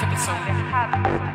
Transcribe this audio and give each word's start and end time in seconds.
To 0.00 0.06
be 0.06 1.33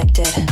connected. 0.00 0.49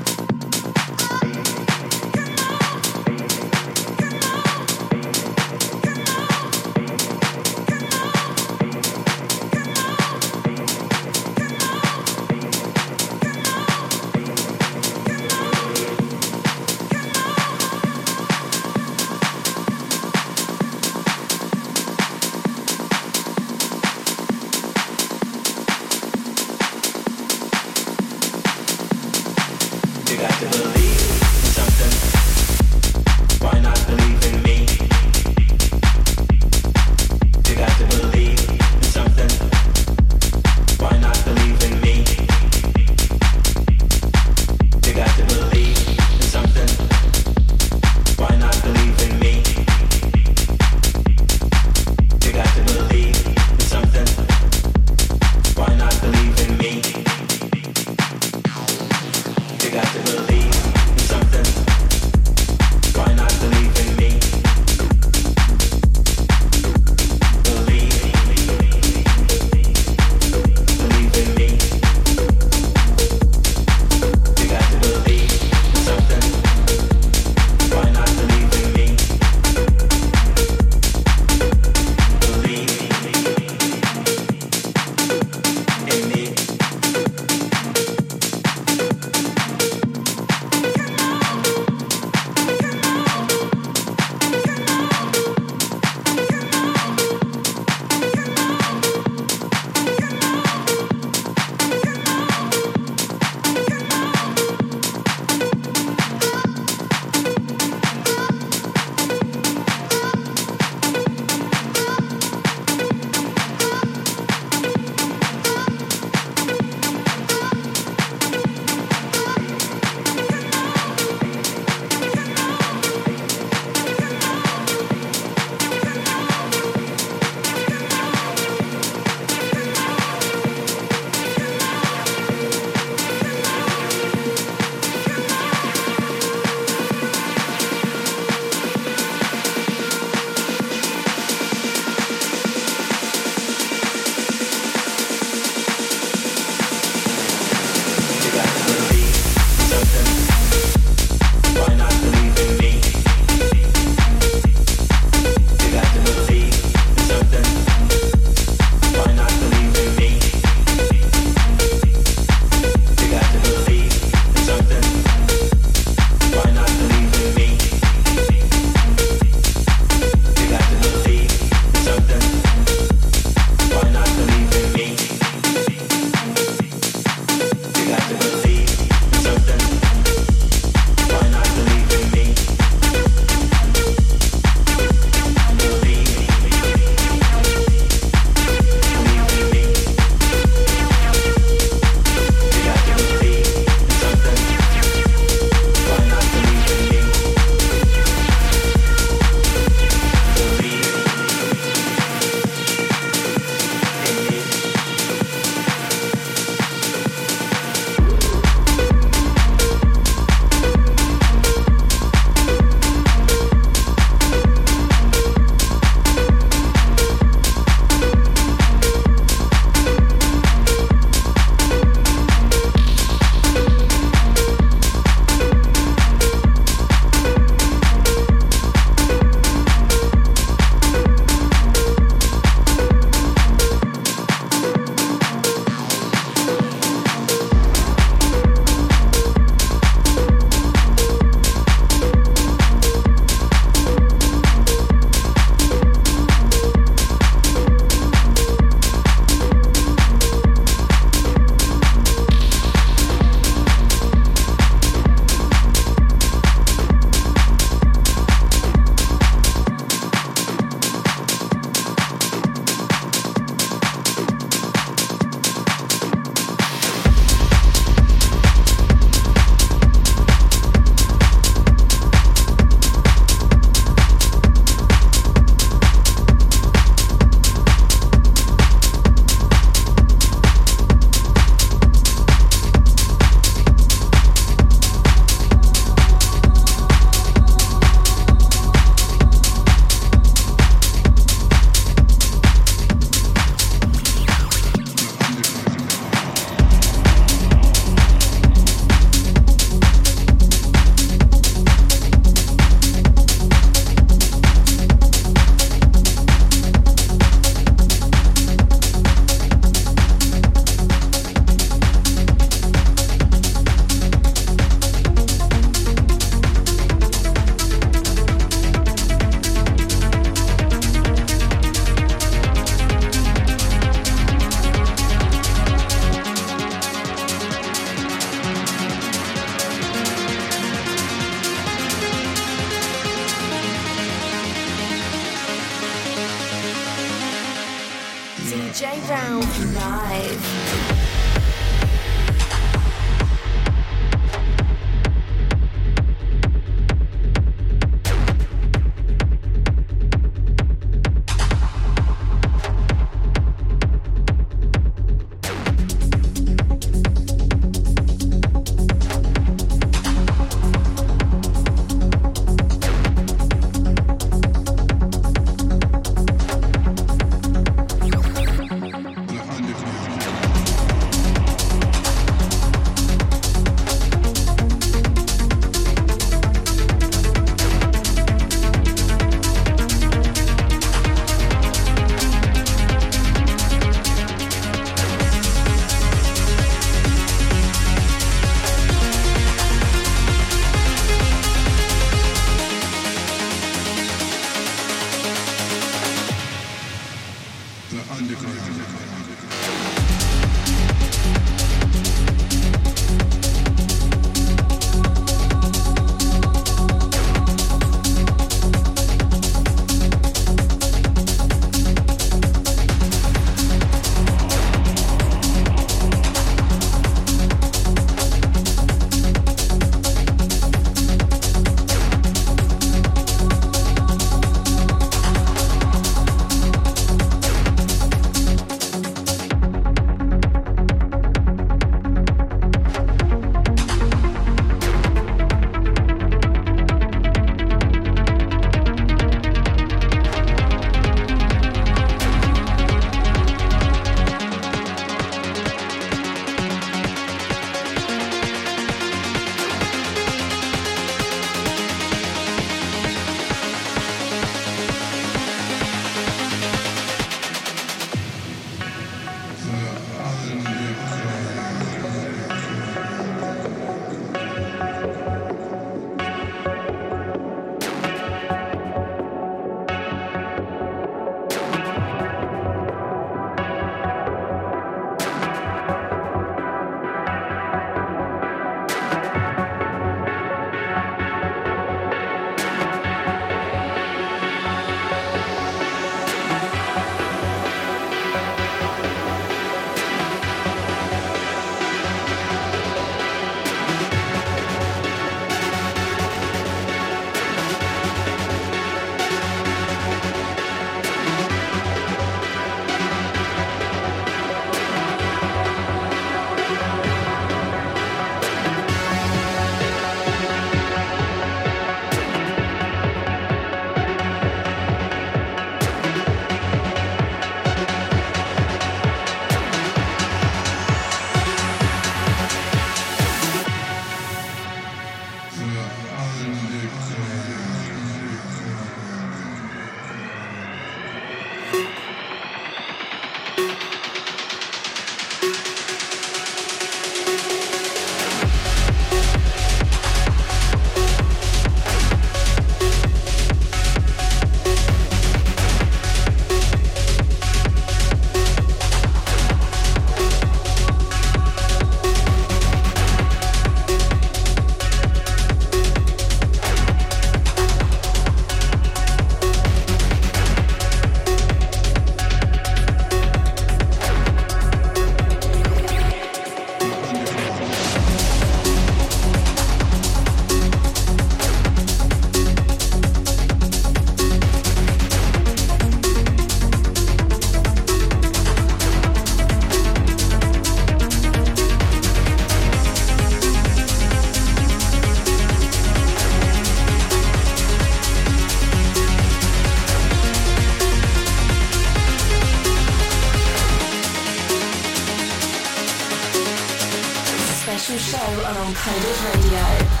show 598.01 598.17
on 598.17 598.55
Uncoded 598.55 599.17
Radio. 599.25 600.00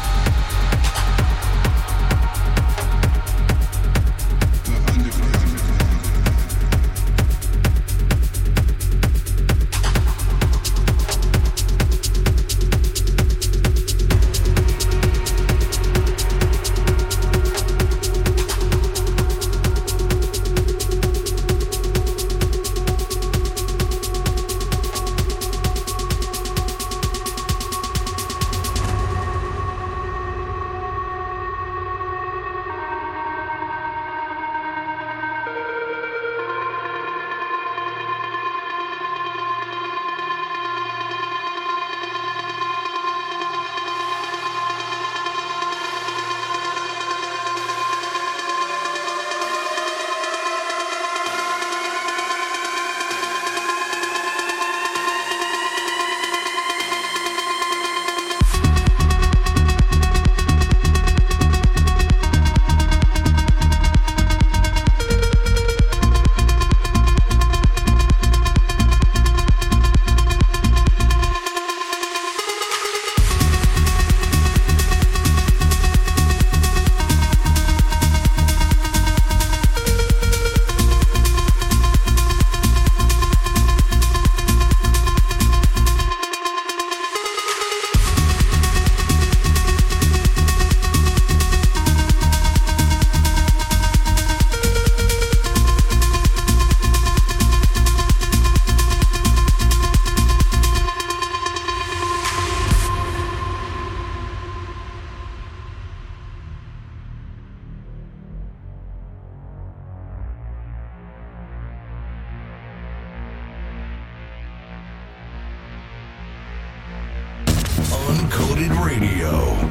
Radio. 118.91 119.70